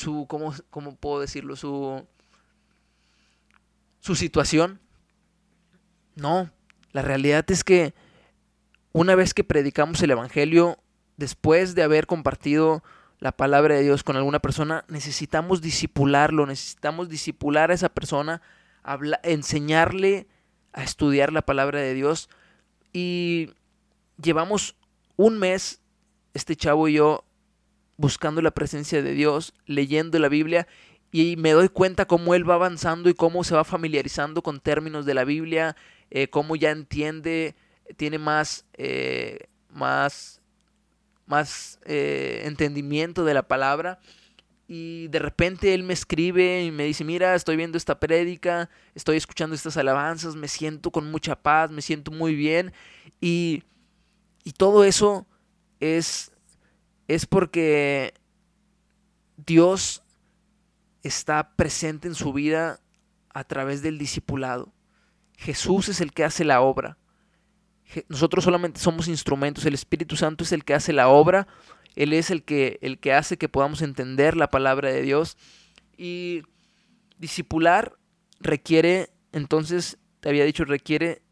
su, 0.00 0.26
¿cómo, 0.26 0.54
cómo 0.70 0.96
puedo 0.96 1.20
decirlo? 1.20 1.56
Su, 1.56 2.06
su 4.00 4.14
situación. 4.14 4.80
No, 6.16 6.50
la 6.92 7.02
realidad 7.02 7.44
es 7.50 7.62
que 7.62 7.94
una 8.92 9.14
vez 9.14 9.34
que 9.34 9.44
predicamos 9.44 10.02
el 10.02 10.10
Evangelio, 10.10 10.78
después 11.16 11.74
de 11.74 11.82
haber 11.82 12.06
compartido 12.06 12.82
la 13.18 13.32
palabra 13.32 13.74
de 13.76 13.82
Dios 13.82 14.02
con 14.02 14.16
alguna 14.16 14.40
persona, 14.40 14.84
necesitamos 14.88 15.60
disipularlo, 15.60 16.46
necesitamos 16.46 17.08
disipular 17.08 17.70
a 17.70 17.74
esa 17.74 17.90
persona, 17.90 18.40
enseñarle 19.22 20.26
a 20.72 20.82
estudiar 20.82 21.32
la 21.32 21.42
palabra 21.42 21.80
de 21.80 21.94
Dios. 21.94 22.30
Y 22.92 23.50
llevamos 24.20 24.76
un 25.16 25.38
mes, 25.38 25.80
este 26.32 26.56
chavo 26.56 26.88
y 26.88 26.94
yo, 26.94 27.24
buscando 28.00 28.42
la 28.42 28.50
presencia 28.50 29.02
de 29.02 29.12
Dios, 29.12 29.52
leyendo 29.66 30.18
la 30.18 30.28
Biblia, 30.28 30.66
y 31.12 31.36
me 31.36 31.52
doy 31.52 31.68
cuenta 31.68 32.06
cómo 32.06 32.34
él 32.34 32.48
va 32.48 32.54
avanzando 32.54 33.10
y 33.10 33.14
cómo 33.14 33.44
se 33.44 33.54
va 33.54 33.64
familiarizando 33.64 34.42
con 34.42 34.60
términos 34.60 35.06
de 35.06 35.14
la 35.14 35.24
Biblia, 35.24 35.76
eh, 36.10 36.28
cómo 36.28 36.56
ya 36.56 36.70
entiende, 36.70 37.54
tiene 37.96 38.18
más, 38.18 38.64
eh, 38.74 39.48
más 39.72 40.40
más 41.30 41.78
eh, 41.84 42.42
entendimiento 42.44 43.24
de 43.24 43.34
la 43.34 43.46
palabra. 43.46 44.00
Y 44.66 45.08
de 45.08 45.18
repente 45.20 45.74
él 45.74 45.82
me 45.82 45.94
escribe 45.94 46.64
y 46.64 46.70
me 46.70 46.84
dice, 46.84 47.04
mira, 47.04 47.34
estoy 47.34 47.56
viendo 47.56 47.78
esta 47.78 47.98
prédica, 47.98 48.68
estoy 48.94 49.16
escuchando 49.16 49.54
estas 49.54 49.76
alabanzas, 49.76 50.36
me 50.36 50.48
siento 50.48 50.90
con 50.90 51.10
mucha 51.10 51.36
paz, 51.36 51.70
me 51.70 51.82
siento 51.82 52.10
muy 52.10 52.34
bien. 52.34 52.72
Y, 53.20 53.62
y 54.44 54.52
todo 54.52 54.84
eso 54.84 55.26
es, 55.80 56.32
es 57.10 57.26
porque 57.26 58.14
Dios 59.36 60.04
está 61.02 61.56
presente 61.56 62.06
en 62.06 62.14
su 62.14 62.32
vida 62.32 62.78
a 63.30 63.42
través 63.42 63.82
del 63.82 63.98
discipulado. 63.98 64.72
Jesús 65.36 65.88
es 65.88 66.00
el 66.00 66.12
que 66.12 66.22
hace 66.22 66.44
la 66.44 66.60
obra. 66.60 66.98
Nosotros 68.08 68.44
solamente 68.44 68.78
somos 68.78 69.08
instrumentos, 69.08 69.66
el 69.66 69.74
Espíritu 69.74 70.14
Santo 70.14 70.44
es 70.44 70.52
el 70.52 70.64
que 70.64 70.74
hace 70.74 70.92
la 70.92 71.08
obra, 71.08 71.48
Él 71.96 72.12
es 72.12 72.30
el 72.30 72.44
que, 72.44 72.78
el 72.80 73.00
que 73.00 73.12
hace 73.12 73.38
que 73.38 73.48
podamos 73.48 73.82
entender 73.82 74.36
la 74.36 74.48
palabra 74.48 74.92
de 74.92 75.02
Dios. 75.02 75.36
Y 75.96 76.42
discipular 77.18 77.98
requiere, 78.38 79.10
entonces, 79.32 79.98
te 80.20 80.28
había 80.28 80.44
dicho, 80.44 80.64
requiere 80.64 81.22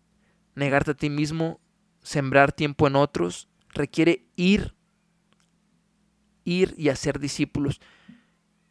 negarte 0.57 0.91
a 0.91 0.95
ti 0.95 1.09
mismo, 1.09 1.61
sembrar 2.03 2.51
tiempo 2.51 2.89
en 2.89 2.97
otros, 2.97 3.49
requiere 3.69 4.27
ir, 4.35 4.75
ir 6.49 6.75
y 6.77 6.89
hacer 6.89 7.19
discípulos. 7.19 7.81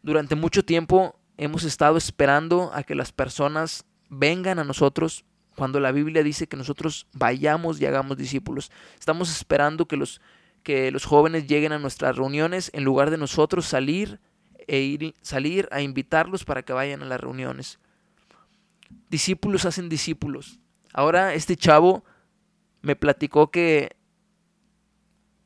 Durante 0.01 0.35
mucho 0.35 0.65
tiempo 0.65 1.19
hemos 1.37 1.63
estado 1.63 1.97
esperando 1.97 2.71
a 2.73 2.83
que 2.83 2.95
las 2.95 3.11
personas 3.11 3.85
vengan 4.09 4.59
a 4.59 4.63
nosotros 4.63 5.25
cuando 5.55 5.79
la 5.79 5.91
Biblia 5.91 6.23
dice 6.23 6.47
que 6.47 6.57
nosotros 6.57 7.07
vayamos 7.13 7.79
y 7.79 7.85
hagamos 7.85 8.17
discípulos. 8.17 8.71
Estamos 8.99 9.29
esperando 9.29 9.87
que 9.87 9.97
los, 9.97 10.21
que 10.63 10.91
los 10.91 11.05
jóvenes 11.05 11.47
lleguen 11.47 11.71
a 11.71 11.79
nuestras 11.79 12.15
reuniones 12.15 12.71
en 12.73 12.83
lugar 12.83 13.11
de 13.11 13.17
nosotros 13.17 13.65
salir 13.65 14.19
e 14.67 14.79
ir, 14.79 15.15
salir 15.21 15.67
a 15.71 15.81
invitarlos 15.81 16.45
para 16.45 16.63
que 16.63 16.73
vayan 16.73 17.03
a 17.03 17.05
las 17.05 17.21
reuniones. 17.21 17.79
Discípulos 19.09 19.65
hacen 19.65 19.89
discípulos. 19.89 20.59
Ahora 20.93 21.33
este 21.33 21.55
chavo 21.55 22.03
me 22.81 22.95
platicó 22.95 23.51
que 23.51 23.95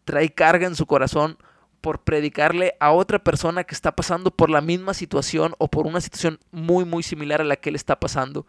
trae 0.06 0.30
carga 0.34 0.68
en 0.68 0.76
su 0.76 0.86
corazón 0.86 1.38
por 1.82 2.04
predicarle 2.04 2.76
a 2.80 2.92
otra 2.92 3.20
persona 3.20 3.64
que 3.64 3.76
está 3.76 3.96
pasando 3.96 4.32
por 4.32 4.50
la 4.50 4.62
misma 4.62 4.94
situación 4.94 5.56
o 5.58 5.68
por 5.68 5.88
una 5.88 6.00
situación 6.00 6.40
muy 6.52 6.86
muy 6.86 7.04
similar 7.04 7.42
a 7.42 7.46
la 7.46 7.56
que 7.56 7.70
él 7.70 7.76
está 7.76 8.00
pasando 8.00 8.46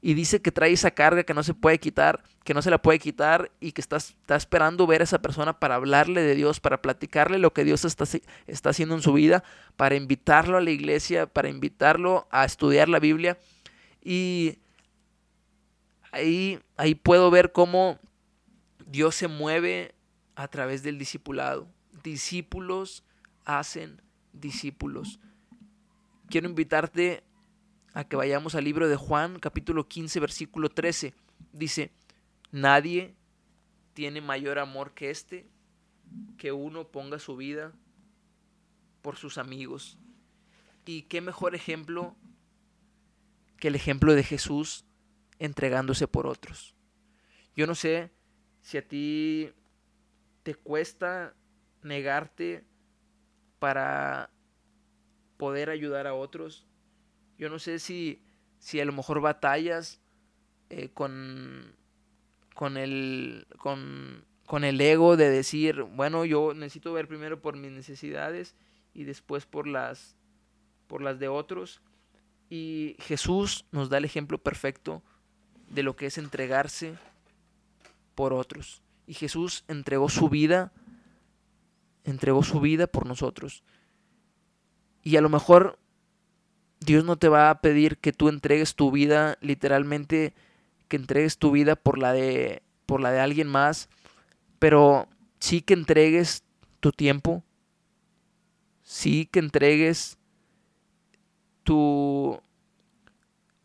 y 0.00 0.14
dice 0.14 0.40
que 0.40 0.52
trae 0.52 0.72
esa 0.72 0.92
carga 0.92 1.24
que 1.24 1.34
no 1.34 1.42
se 1.42 1.54
puede 1.54 1.78
quitar, 1.78 2.22
que 2.44 2.54
no 2.54 2.62
se 2.62 2.70
la 2.70 2.80
puede 2.80 2.98
quitar 2.98 3.50
y 3.60 3.72
que 3.72 3.80
está, 3.80 3.96
está 3.96 4.36
esperando 4.36 4.86
ver 4.86 5.00
a 5.00 5.04
esa 5.04 5.20
persona 5.20 5.58
para 5.58 5.74
hablarle 5.74 6.22
de 6.22 6.34
Dios, 6.34 6.60
para 6.60 6.80
platicarle 6.80 7.38
lo 7.38 7.52
que 7.52 7.64
Dios 7.64 7.84
está, 7.84 8.04
está 8.46 8.70
haciendo 8.70 8.94
en 8.94 9.02
su 9.02 9.12
vida, 9.12 9.42
para 9.76 9.96
invitarlo 9.96 10.56
a 10.56 10.60
la 10.60 10.70
iglesia, 10.70 11.26
para 11.26 11.48
invitarlo 11.48 12.28
a 12.30 12.44
estudiar 12.44 12.88
la 12.88 13.00
Biblia. 13.00 13.38
Y 14.02 14.58
ahí, 16.12 16.60
ahí 16.76 16.94
puedo 16.94 17.30
ver 17.30 17.50
cómo 17.50 17.98
Dios 18.86 19.16
se 19.16 19.26
mueve 19.26 19.94
a 20.36 20.46
través 20.46 20.84
del 20.84 20.98
discipulado. 20.98 21.66
Discípulos 22.08 23.04
hacen 23.44 24.00
discípulos. 24.32 25.20
Quiero 26.30 26.48
invitarte 26.48 27.22
a 27.92 28.04
que 28.04 28.16
vayamos 28.16 28.54
al 28.54 28.64
libro 28.64 28.88
de 28.88 28.96
Juan, 28.96 29.38
capítulo 29.38 29.88
15, 29.88 30.18
versículo 30.18 30.70
13. 30.70 31.12
Dice, 31.52 31.92
nadie 32.50 33.14
tiene 33.92 34.22
mayor 34.22 34.58
amor 34.58 34.94
que 34.94 35.10
este, 35.10 35.46
que 36.38 36.50
uno 36.50 36.88
ponga 36.88 37.18
su 37.18 37.36
vida 37.36 37.74
por 39.02 39.16
sus 39.16 39.36
amigos. 39.36 39.98
Y 40.86 41.02
qué 41.02 41.20
mejor 41.20 41.54
ejemplo 41.54 42.16
que 43.58 43.68
el 43.68 43.74
ejemplo 43.74 44.14
de 44.14 44.22
Jesús 44.22 44.86
entregándose 45.38 46.08
por 46.08 46.26
otros. 46.26 46.74
Yo 47.54 47.66
no 47.66 47.74
sé 47.74 48.10
si 48.62 48.78
a 48.78 48.88
ti 48.88 49.52
te 50.42 50.54
cuesta 50.54 51.34
negarte 51.88 52.64
para 53.58 54.30
poder 55.36 55.70
ayudar 55.70 56.06
a 56.06 56.14
otros. 56.14 56.66
Yo 57.38 57.48
no 57.48 57.58
sé 57.58 57.78
si, 57.78 58.22
si 58.58 58.80
a 58.80 58.84
lo 58.84 58.92
mejor 58.92 59.20
batallas 59.20 60.00
eh, 60.70 60.90
con, 60.92 61.74
con, 62.54 62.76
el, 62.76 63.46
con, 63.58 64.24
con 64.46 64.64
el 64.64 64.80
ego 64.80 65.16
de 65.16 65.30
decir, 65.30 65.82
bueno, 65.82 66.24
yo 66.24 66.54
necesito 66.54 66.92
ver 66.92 67.08
primero 67.08 67.40
por 67.40 67.56
mis 67.56 67.72
necesidades 67.72 68.54
y 68.94 69.04
después 69.04 69.46
por 69.46 69.66
las, 69.66 70.16
por 70.86 71.02
las 71.02 71.18
de 71.18 71.28
otros. 71.28 71.80
Y 72.50 72.96
Jesús 73.00 73.64
nos 73.72 73.88
da 73.88 73.98
el 73.98 74.04
ejemplo 74.04 74.38
perfecto 74.38 75.02
de 75.68 75.82
lo 75.82 75.96
que 75.96 76.06
es 76.06 76.18
entregarse 76.18 76.96
por 78.14 78.32
otros. 78.32 78.82
Y 79.06 79.14
Jesús 79.14 79.64
entregó 79.68 80.08
su 80.08 80.28
vida, 80.28 80.72
entregó 82.10 82.42
su 82.42 82.60
vida 82.60 82.86
por 82.86 83.06
nosotros. 83.06 83.62
Y 85.02 85.16
a 85.16 85.20
lo 85.20 85.28
mejor 85.28 85.78
Dios 86.80 87.04
no 87.04 87.16
te 87.16 87.28
va 87.28 87.50
a 87.50 87.60
pedir 87.60 87.98
que 87.98 88.12
tú 88.12 88.28
entregues 88.28 88.74
tu 88.74 88.90
vida 88.90 89.38
literalmente, 89.40 90.34
que 90.88 90.96
entregues 90.96 91.38
tu 91.38 91.50
vida 91.50 91.76
por 91.76 91.98
la 91.98 92.12
de, 92.12 92.62
por 92.86 93.00
la 93.00 93.10
de 93.10 93.20
alguien 93.20 93.48
más, 93.48 93.88
pero 94.58 95.08
sí 95.40 95.60
que 95.60 95.74
entregues 95.74 96.44
tu 96.80 96.92
tiempo, 96.92 97.42
sí 98.82 99.26
que 99.26 99.40
entregues 99.40 100.18
tu, 101.64 102.40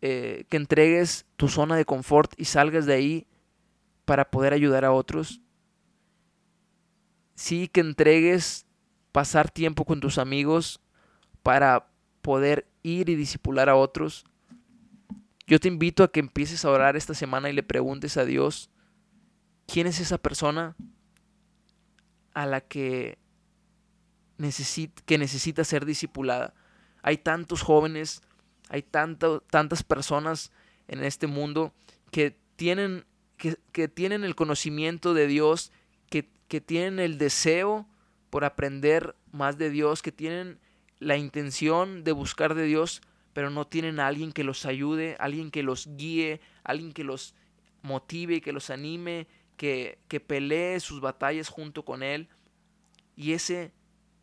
eh, 0.02 0.46
que 0.50 0.58
entregues 0.58 1.26
tu 1.38 1.48
zona 1.48 1.76
de 1.76 1.86
confort 1.86 2.34
y 2.38 2.46
salgas 2.46 2.86
de 2.86 2.94
ahí 2.94 3.28
para 4.06 4.30
poder 4.30 4.54
ayudar 4.54 4.86
a 4.86 4.92
otros. 4.92 5.40
Sí 7.36 7.68
que 7.68 7.82
entregues 7.82 8.66
pasar 9.12 9.50
tiempo 9.50 9.86
con 9.86 10.00
tus 10.00 10.18
amigos 10.18 10.82
para 11.42 11.88
poder 12.22 12.68
ir 12.84 13.10
y 13.10 13.16
disipular 13.16 13.70
a 13.70 13.76
otros. 13.76 14.26
Yo 15.46 15.60
te 15.60 15.68
invito 15.68 16.04
a 16.04 16.12
que 16.12 16.20
empieces 16.20 16.64
a 16.64 16.70
orar 16.70 16.96
esta 16.96 17.14
semana 17.14 17.50
y 17.50 17.54
le 17.54 17.64
preguntes 17.64 18.18
a 18.18 18.26
Dios, 18.26 18.70
¿quién 19.68 19.88
es 19.88 20.00
esa 20.00 20.18
persona 20.18 20.76
a 22.34 22.46
la 22.46 22.62
que, 22.62 23.18
que 25.06 25.18
necesita 25.18 25.64
ser 25.64 25.86
discipulada? 25.86 26.54
Hay 27.02 27.18
tantos 27.18 27.62
jóvenes, 27.62 28.22
hay 28.70 28.82
tantas 28.82 29.84
personas 29.84 30.52
en 30.88 31.04
este 31.04 31.28
mundo 31.28 31.74
que 32.12 32.38
tienen, 32.56 33.06
que, 33.38 33.88
tienen 33.88 34.24
el 34.24 34.36
conocimiento 34.36 35.14
de 35.14 35.28
Dios, 35.28 35.72
que, 36.22 36.62
tienen 36.62 37.00
el 37.00 37.18
deseo 37.18 37.88
por 38.30 38.46
aprender 38.46 39.16
más 39.32 39.58
de 39.58 39.72
Dios, 39.72 40.04
que 40.04 40.12
tienen 40.12 40.60
la 41.00 41.18
intención 41.18 42.04
de 42.04 42.12
buscar 42.12 42.54
de 42.54 42.66
Dios, 42.66 43.02
pero 43.34 43.50
no 43.50 43.66
tienen 43.66 44.00
a 44.00 44.06
alguien 44.06 44.32
que 44.32 44.44
los 44.44 44.68
ayude, 44.68 45.16
alguien 45.20 45.50
que 45.50 45.64
los 45.64 45.88
guíe, 45.98 46.42
alguien 46.64 46.94
que 46.94 47.04
los 47.04 47.34
motive, 47.82 48.42
que 48.42 48.52
los 48.52 48.70
anime, 48.70 49.26
que, 49.58 49.98
que 50.08 50.20
pelee 50.20 50.80
sus 50.80 51.02
batallas 51.02 51.50
junto 51.50 51.84
con 51.84 52.04
Él. 52.04 52.28
Y 53.16 53.34
ese, 53.34 53.72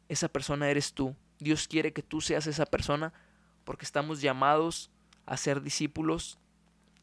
esa 0.09 0.29
persona 0.29 0.71
eres 0.71 0.93
tú. 0.93 1.17
Dios 1.41 1.67
quiere 1.67 1.93
que 1.93 2.03
tú 2.03 2.21
seas 2.21 2.47
esa 2.47 2.67
persona 2.67 3.13
porque 3.65 3.85
estamos 3.85 4.21
llamados 4.21 4.91
a 5.27 5.37
ser 5.37 5.63
discípulos 5.63 6.39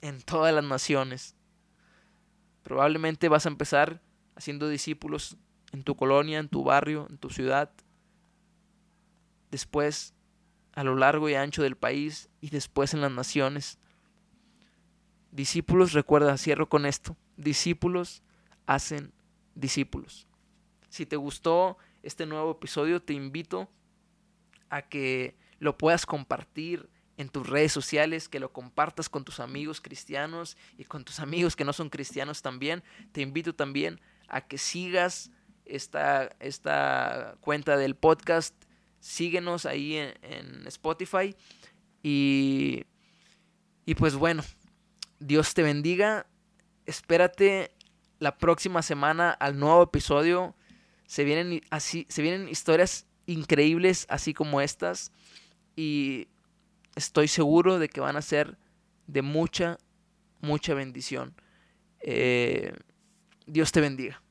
en 0.01 0.21
todas 0.21 0.53
las 0.53 0.63
naciones. 0.63 1.35
Probablemente 2.63 3.27
vas 3.27 3.45
a 3.45 3.49
empezar 3.49 4.01
haciendo 4.37 4.69
discípulos 4.69 5.35
en 5.73 5.83
tu 5.83 5.95
colonia, 5.95 6.39
en 6.39 6.47
tu 6.47 6.63
barrio, 6.63 7.07
en 7.09 7.17
tu 7.17 7.29
ciudad. 7.29 7.71
Después 9.51 10.13
a 10.77 10.83
lo 10.83 10.95
largo 10.95 11.27
y 11.27 11.33
ancho 11.33 11.63
del 11.63 11.75
país 11.75 12.29
y 12.39 12.51
después 12.51 12.93
en 12.93 13.01
las 13.01 13.11
naciones. 13.11 13.79
Discípulos, 15.31 15.93
recuerda, 15.93 16.37
cierro 16.37 16.69
con 16.69 16.85
esto, 16.85 17.17
discípulos 17.35 18.21
hacen 18.67 19.11
discípulos. 19.55 20.27
Si 20.89 21.07
te 21.07 21.15
gustó 21.15 21.79
este 22.03 22.27
nuevo 22.27 22.51
episodio, 22.51 23.01
te 23.01 23.13
invito 23.13 23.67
a 24.69 24.83
que 24.83 25.35
lo 25.57 25.79
puedas 25.79 26.05
compartir 26.05 26.87
en 27.17 27.29
tus 27.29 27.49
redes 27.49 27.71
sociales, 27.71 28.29
que 28.29 28.39
lo 28.39 28.53
compartas 28.53 29.09
con 29.09 29.25
tus 29.25 29.39
amigos 29.39 29.81
cristianos 29.81 30.57
y 30.77 30.83
con 30.83 31.03
tus 31.03 31.19
amigos 31.19 31.55
que 31.55 31.65
no 31.65 31.73
son 31.73 31.89
cristianos 31.89 32.43
también. 32.43 32.83
Te 33.11 33.21
invito 33.21 33.55
también 33.55 33.99
a 34.27 34.41
que 34.41 34.57
sigas 34.57 35.31
esta, 35.65 36.29
esta 36.39 37.37
cuenta 37.41 37.77
del 37.77 37.95
podcast 37.95 38.55
síguenos 38.99 39.65
ahí 39.65 39.95
en, 39.95 40.67
Spotify. 40.67 41.35
Y, 42.03 42.83
y 43.85 43.95
pues 43.95 44.15
bueno, 44.15 44.43
Dios 45.19 45.53
te 45.53 45.63
bendiga. 45.63 46.27
Espérate 46.85 47.71
la 48.19 48.37
próxima 48.37 48.81
semana 48.81 49.31
al 49.31 49.59
nuevo 49.59 49.83
episodio. 49.83 50.55
Se 51.05 51.23
vienen, 51.23 51.61
así, 51.69 52.05
se 52.09 52.21
vienen 52.21 52.49
historias 52.49 53.05
increíbles 53.25 54.05
así 54.09 54.33
como 54.33 54.61
estas. 54.61 55.11
Y 55.75 56.27
estoy 56.95 57.27
seguro 57.27 57.79
de 57.79 57.89
que 57.89 58.01
van 58.01 58.17
a 58.17 58.21
ser 58.21 58.57
de 59.05 59.21
mucha, 59.21 59.77
mucha 60.41 60.73
bendición. 60.73 61.33
Eh, 62.01 62.73
Dios 63.47 63.71
te 63.71 63.81
bendiga. 63.81 64.21